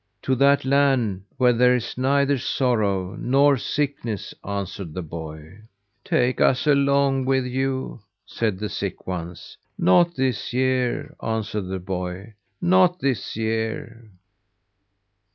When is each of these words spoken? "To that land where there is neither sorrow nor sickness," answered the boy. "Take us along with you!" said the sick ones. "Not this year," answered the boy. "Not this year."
"To 0.23 0.33
that 0.33 0.65
land 0.65 1.25
where 1.37 1.53
there 1.53 1.75
is 1.75 1.95
neither 1.95 2.39
sorrow 2.39 3.15
nor 3.19 3.55
sickness," 3.59 4.33
answered 4.43 4.95
the 4.95 5.03
boy. 5.03 5.59
"Take 6.03 6.41
us 6.41 6.65
along 6.65 7.25
with 7.25 7.45
you!" 7.45 7.99
said 8.25 8.57
the 8.57 8.67
sick 8.69 9.05
ones. 9.05 9.55
"Not 9.77 10.15
this 10.15 10.53
year," 10.53 11.15
answered 11.21 11.67
the 11.67 11.77
boy. 11.77 12.33
"Not 12.59 12.99
this 12.99 13.35
year." 13.35 14.09